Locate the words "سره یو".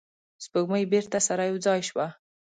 1.27-1.57